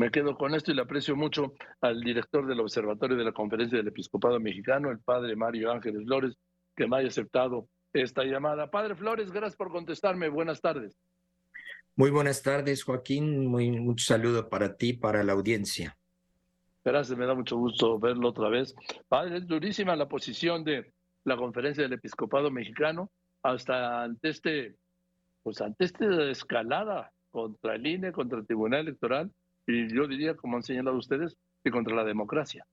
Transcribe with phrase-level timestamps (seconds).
[0.00, 3.76] Me quedo con esto y le aprecio mucho al director del Observatorio de la Conferencia
[3.76, 6.38] del Episcopado Mexicano, el padre Mario Ángeles Flores,
[6.74, 8.70] que me haya aceptado esta llamada.
[8.70, 10.30] Padre Flores, gracias por contestarme.
[10.30, 10.96] Buenas tardes.
[11.96, 13.46] Muy buenas tardes, Joaquín.
[13.46, 15.98] Muy, mucho saludo para ti, para la audiencia.
[16.82, 18.74] Gracias, me da mucho gusto verlo otra vez.
[19.06, 20.94] Padre, es durísima la posición de
[21.24, 23.10] la Conferencia del Episcopado Mexicano
[23.42, 24.76] hasta ante este,
[25.42, 29.30] pues ante esta escalada contra el INE, contra el Tribunal Electoral
[29.70, 32.66] y yo diría, como han señalado ustedes, que contra la democracia.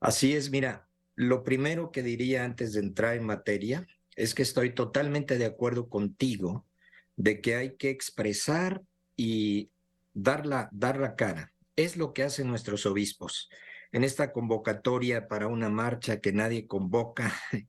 [0.00, 4.74] Así es, mira, lo primero que diría antes de entrar en materia es que estoy
[4.74, 6.66] totalmente de acuerdo contigo
[7.16, 8.82] de que hay que expresar
[9.16, 9.70] y
[10.12, 11.52] dar la, dar la cara.
[11.76, 13.48] Es lo que hacen nuestros obispos.
[13.92, 17.32] En esta convocatoria para una marcha que nadie convoca,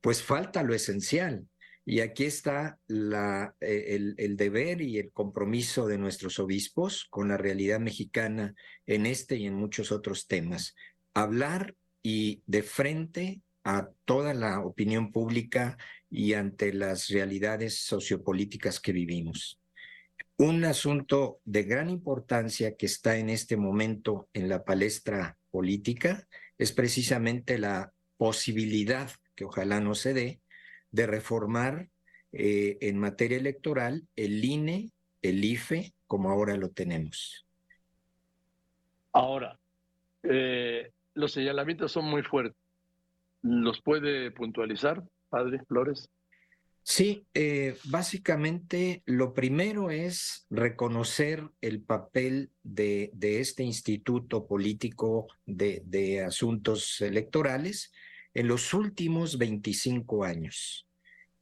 [0.00, 1.46] pues falta lo esencial.
[1.84, 7.36] Y aquí está eh, el, el, deber y el compromiso de nuestros obispos con la
[7.36, 8.54] realidad mexicana
[8.86, 10.76] en este y en muchos otros temas.
[11.12, 15.76] Hablar y de frente a toda la opinión pública
[16.10, 19.60] y ante las realidades sociopolíticas que vivimos.
[20.36, 26.26] Un asunto de gran importancia que está en este momento en la palestra política
[26.58, 30.41] es precisamente la posibilidad, que ojalá no se dé,
[30.92, 31.88] de reformar
[32.32, 37.46] eh, en materia electoral el INE, el IFE, como ahora lo tenemos.
[39.12, 39.58] Ahora,
[40.22, 42.56] eh, los señalamientos son muy fuertes.
[43.42, 45.02] ¿Los puede puntualizar?
[45.28, 46.08] Padre Flores?
[46.84, 55.82] Sí, eh, básicamente lo primero es reconocer el papel de, de este instituto político de,
[55.86, 57.92] de, asuntos electorales
[58.34, 60.88] en los últimos 25 años.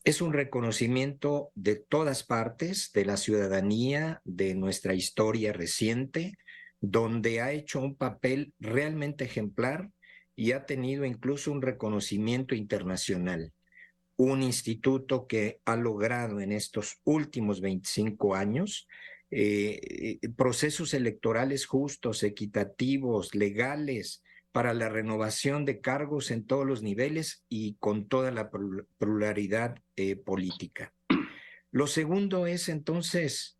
[0.04, 6.36] Es un reconocimiento de todas partes, de la ciudadanía, de nuestra historia reciente,
[6.80, 9.90] donde ha hecho un papel realmente ejemplar
[10.34, 13.52] y ha tenido incluso un reconocimiento internacional
[14.20, 18.86] un instituto que ha logrado en estos últimos 25 años
[19.30, 24.22] eh, procesos electorales justos, equitativos, legales,
[24.52, 28.50] para la renovación de cargos en todos los niveles y con toda la
[28.98, 30.92] pluralidad eh, política.
[31.70, 33.58] Lo segundo es entonces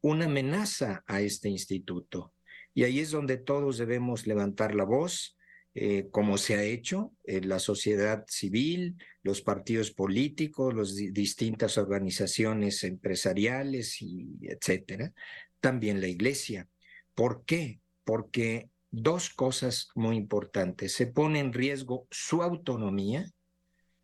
[0.00, 2.32] una amenaza a este instituto.
[2.72, 5.36] Y ahí es donde todos debemos levantar la voz,
[5.74, 12.84] eh, como se ha hecho en la sociedad civil, los partidos políticos, las distintas organizaciones
[12.84, 15.12] empresariales y etcétera,
[15.60, 16.68] también la iglesia.
[17.14, 17.80] ¿Por qué?
[18.04, 20.94] Porque dos cosas muy importantes.
[20.94, 23.30] Se pone en riesgo su autonomía,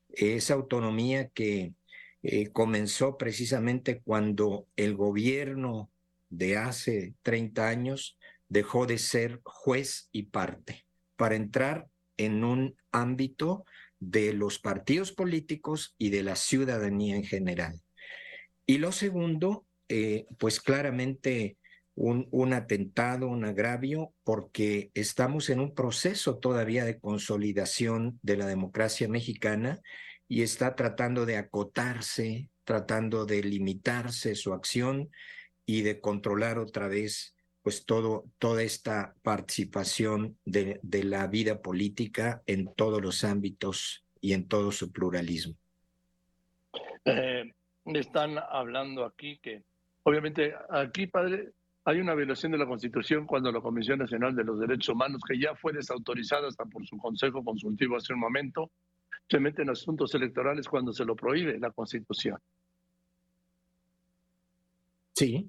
[0.09, 1.75] esa autonomía que
[2.23, 5.91] eh, comenzó precisamente cuando el gobierno
[6.31, 8.19] de hace 30 años
[8.49, 10.87] dejó de ser juez y parte
[11.17, 13.65] para entrar en un ámbito
[13.99, 17.81] de los partidos políticos y de la ciudadanía en general.
[18.67, 21.57] Y lo segundo, eh, pues claramente
[21.95, 28.47] un, un, atentado, un agravio, porque estamos en un proceso todavía de consolidación de la
[28.47, 29.81] democracia mexicana
[30.29, 35.11] y está tratando de acotarse, tratando de limitarse su acción
[35.67, 42.43] y de controlar otra vez pues todo, toda esta participación de, de la vida política
[42.47, 45.57] en todos los ámbitos y en todo su pluralismo.
[47.07, 47.51] Eh,
[47.87, 49.63] están hablando aquí que,
[50.03, 51.53] obviamente, aquí, padre,
[51.85, 55.39] hay una violación de la Constitución cuando la Comisión Nacional de los Derechos Humanos, que
[55.39, 58.71] ya fue desautorizada hasta por su Consejo Consultivo hace un momento,
[59.29, 62.39] se mete en asuntos electorales cuando se lo prohíbe la Constitución.
[65.13, 65.49] Sí,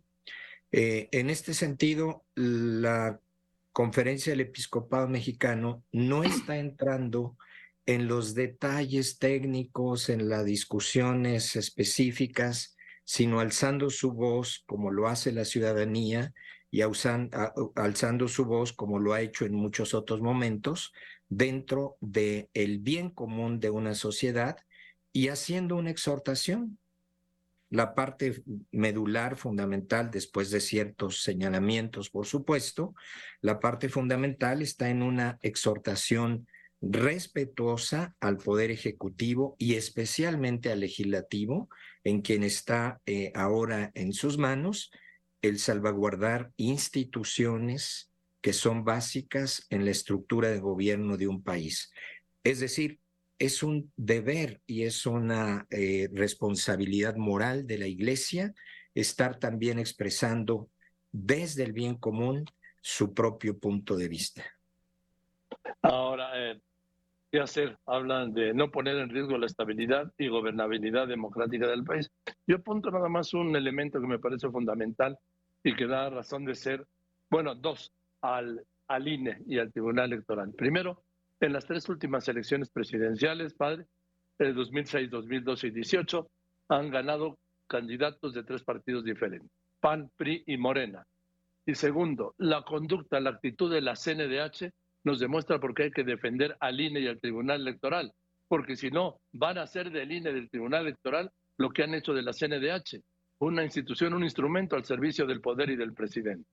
[0.72, 3.20] eh, en este sentido, la
[3.72, 7.38] conferencia del episcopado mexicano no está entrando
[7.86, 12.75] en los detalles técnicos, en las discusiones específicas,
[13.06, 16.34] sino alzando su voz como lo hace la ciudadanía
[16.72, 20.92] y alzando su voz como lo ha hecho en muchos otros momentos
[21.30, 24.58] dentro del el bien común de una sociedad
[25.14, 26.78] y haciendo una exhortación.
[27.70, 32.94] La parte medular fundamental, después de ciertos señalamientos, por supuesto,
[33.42, 36.48] la parte fundamental está en una exhortación
[36.82, 41.70] respetuosa al Poder Ejecutivo y especialmente al Legislativo,
[42.06, 44.92] en quien está eh, ahora en sus manos
[45.42, 48.12] el salvaguardar instituciones
[48.42, 51.92] que son básicas en la estructura de gobierno de un país.
[52.44, 53.00] Es decir,
[53.40, 58.54] es un deber y es una eh, responsabilidad moral de la Iglesia
[58.94, 60.70] estar también expresando
[61.12, 62.46] desde el bien común
[62.82, 64.44] su propio punto de vista.
[65.82, 66.35] Ahora,
[67.36, 67.78] ¿qué hacer?
[67.86, 72.10] Hablan de no poner en riesgo la estabilidad y gobernabilidad democrática del país.
[72.48, 75.20] Yo apunto nada más un elemento que me parece fundamental
[75.62, 76.88] y que da razón de ser,
[77.30, 77.92] bueno, dos,
[78.22, 80.54] al, al INE y al Tribunal Electoral.
[80.54, 81.04] Primero,
[81.42, 83.86] en las tres últimas elecciones presidenciales, padre,
[84.40, 86.30] el 2006, 2012 y 18,
[86.70, 87.38] han ganado
[87.68, 89.52] candidatos de tres partidos diferentes,
[89.82, 91.06] PAN, PRI y Morena.
[91.66, 94.72] Y segundo, la conducta, la actitud de la CNDH
[95.06, 98.12] nos demuestra por qué hay que defender al INE y al Tribunal Electoral,
[98.48, 101.94] porque si no, van a hacer del INE y del Tribunal Electoral lo que han
[101.94, 103.02] hecho de la CNDH,
[103.40, 106.50] una institución, un instrumento al servicio del poder y del presidente.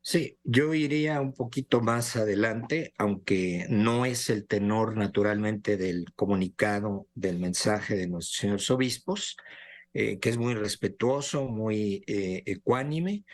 [0.00, 7.08] Sí, yo iría un poquito más adelante, aunque no es el tenor naturalmente del comunicado,
[7.16, 9.36] del mensaje de nuestros señores obispos,
[9.92, 13.24] eh, que es muy respetuoso, muy eh, ecuánime,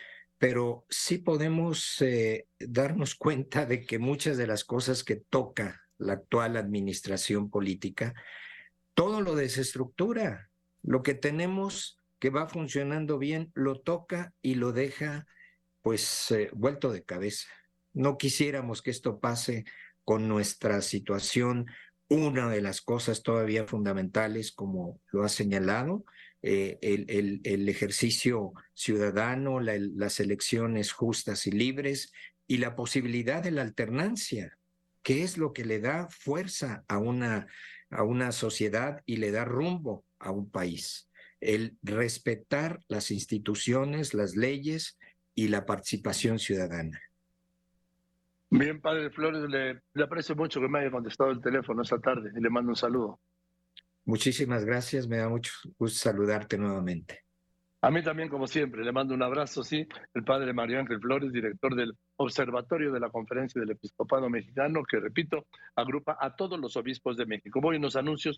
[0.43, 6.11] pero sí podemos eh, darnos cuenta de que muchas de las cosas que toca la
[6.11, 8.13] actual administración política,
[8.93, 10.49] todo lo desestructura.
[10.81, 15.25] Lo que tenemos que va funcionando bien, lo toca y lo deja
[15.81, 17.47] pues eh, vuelto de cabeza.
[17.93, 19.63] No quisiéramos que esto pase
[20.03, 21.67] con nuestra situación.
[22.09, 26.03] Una de las cosas todavía fundamentales, como lo ha señalado,
[26.43, 32.11] eh, el, ejercicio ciudadano, las elecciones justas y libres
[32.47, 34.57] y la posibilidad de la alternancia,
[35.03, 37.47] que es lo que le da fuerza a una,
[37.89, 41.09] a una sociedad y le da rumbo a un país.
[41.39, 44.97] El respetar las instituciones, las leyes
[45.35, 47.01] y la participación ciudadana.
[48.49, 52.39] Bien, padre Flores, le, aprecio mucho que me haya contestado el teléfono esta tarde y
[52.39, 53.19] le mando un saludo.
[54.05, 57.23] Muchísimas gracias, me da mucho gusto saludarte nuevamente.
[57.83, 61.33] A mí también, como siempre, le mando un abrazo, sí, el padre Mario Ángel Flores,
[61.33, 66.77] director del Observatorio de la Conferencia del Episcopado Mexicano, que, repito, agrupa a todos los
[66.77, 67.59] obispos de México.
[67.59, 68.31] Voy en los anuncios